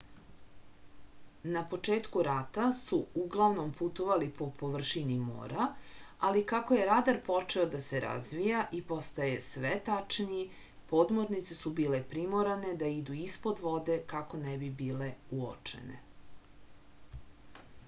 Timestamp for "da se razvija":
7.75-8.63